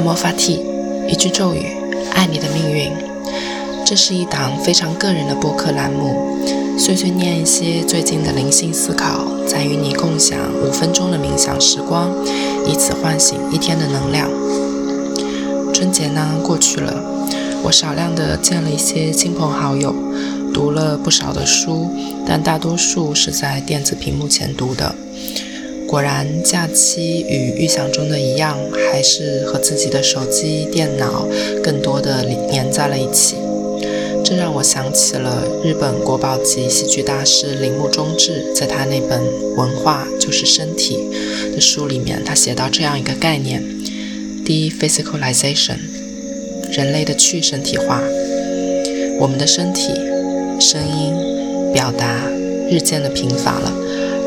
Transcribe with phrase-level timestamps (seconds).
[0.00, 0.60] 魔法 T，
[1.06, 1.66] 一句咒语，
[2.14, 2.90] 爱你的命运。
[3.84, 6.38] 这是一档非常个人的播客栏目，
[6.78, 12.08] 碎碎念一些最近的灵性思考，再与你共享五分钟的冥想时光，
[12.66, 14.28] 以此唤醒一天的能量。
[15.74, 16.94] 春节呢过去了，
[17.62, 19.94] 我少量的见了一些亲朋好友，
[20.54, 21.90] 读了不少的书，
[22.26, 24.94] 但大多数是在电子屏幕前读的。
[25.90, 28.56] 果然，假期与预想中的一样，
[28.92, 31.26] 还是和自己的手机、电脑
[31.64, 33.34] 更多的粘在了一起。
[34.24, 39.20] 这让我想起了日本国宝级戏剧大师铃木忠志在他那本
[39.56, 40.96] 《文化就是身体》
[41.56, 43.60] 的书里面，他写到这样一个概念
[44.46, 45.78] ：de-physicalization，
[46.70, 48.00] 人类的去身体化。
[49.18, 49.92] 我们的身体、
[50.60, 51.12] 声音、
[51.74, 52.30] 表达
[52.70, 53.72] 日渐的贫乏了。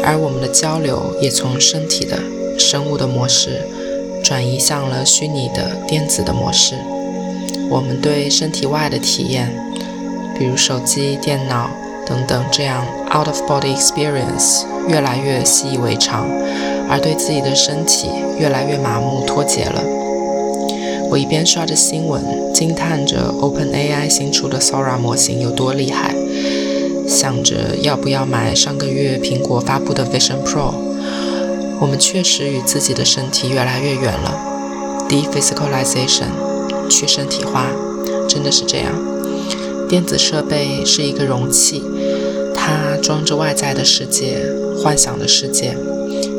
[0.05, 2.19] 而我们的交流也从身体的
[2.59, 3.61] 生物的模式
[4.23, 6.75] 转移向了虚拟的电子的模式。
[7.69, 9.49] 我们对身体外的体验，
[10.37, 11.69] 比如手机、电脑
[12.05, 16.27] 等等这样 out of body experience 越来越习以为常，
[16.89, 19.81] 而对自己的身体越来越麻木脱节了。
[21.09, 26.13] 我一边刷着新闻，惊叹着 OpenAI 新出的 Sora 模型有多厉害。
[27.13, 30.73] 想着要不要买上个月苹果发布的 Vision Pro，
[31.79, 34.35] 我们确实与自己的身体越来越远了。
[35.07, 37.67] De-physicalization，去身体化，
[38.27, 38.91] 真的是这样。
[39.87, 41.83] 电子设备是一个容器，
[42.55, 44.43] 它装着外在的世界、
[44.81, 45.77] 幻想的世界，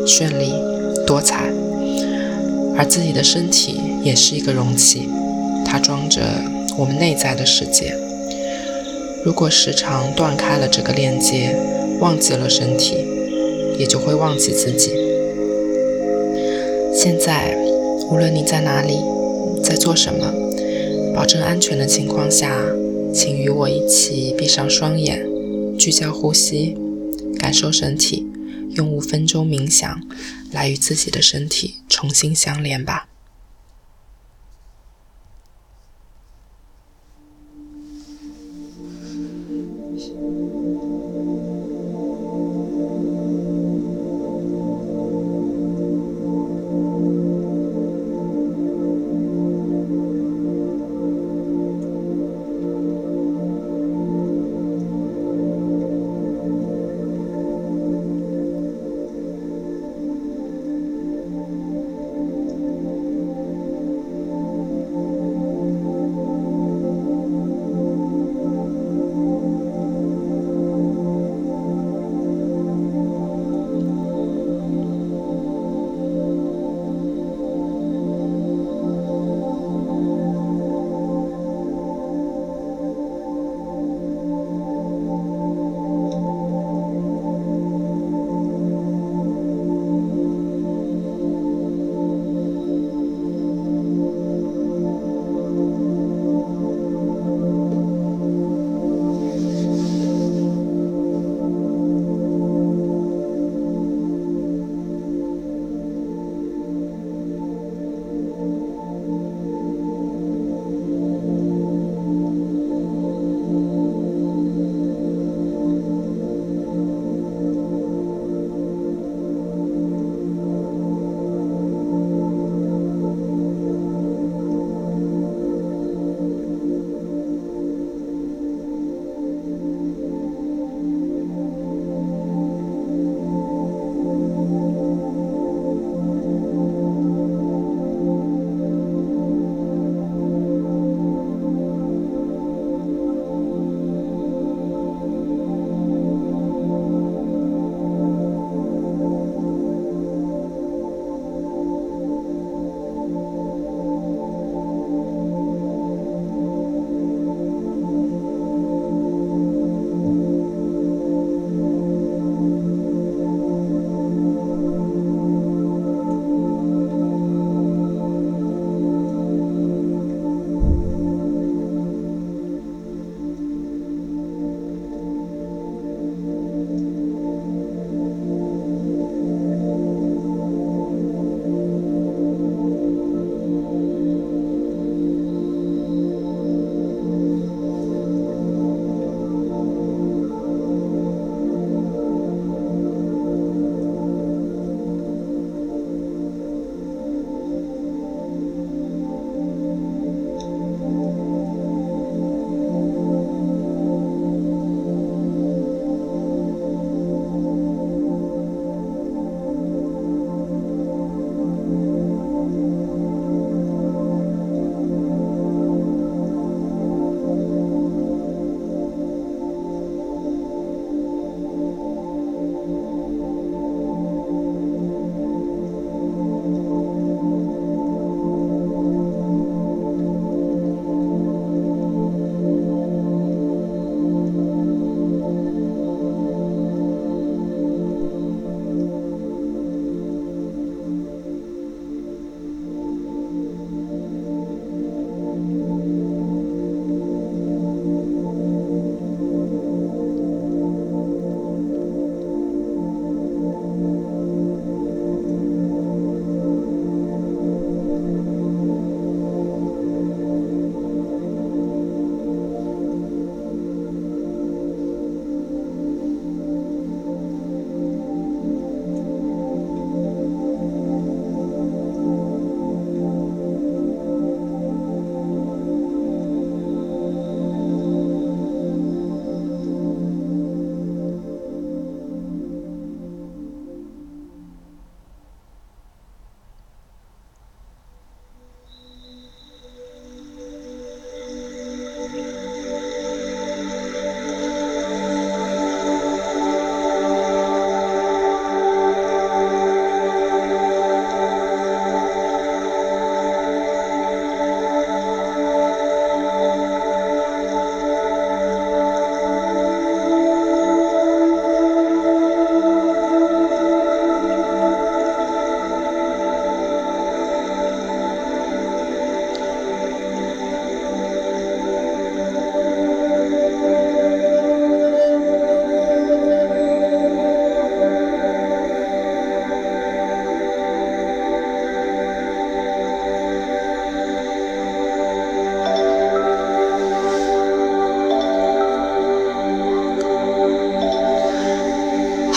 [0.05, 0.52] 绚丽
[1.06, 1.36] 多彩；
[2.77, 5.08] 而自己的身体也是一个容器，
[5.64, 6.20] 它装着
[6.77, 7.97] 我们内在的世界。
[9.25, 11.56] 如果时常断开了这个链接，
[11.98, 12.97] 忘记了身体，
[13.78, 14.92] 也就会忘记自己。
[16.94, 17.56] 现在，
[18.11, 18.98] 无论你在哪里，
[19.62, 20.30] 在做什么，
[21.14, 22.55] 保证安全的情况下，
[23.14, 25.27] 请与我一起闭上双眼，
[25.79, 26.77] 聚焦呼吸，
[27.39, 28.27] 感受身体，
[28.74, 30.02] 用五分钟冥想
[30.52, 33.08] 来与自己的身体重新相连吧。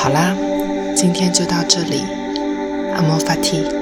[0.07, 0.33] 好啦，
[0.95, 2.01] 今天就到这里，
[2.95, 3.76] 阿莫法蒂。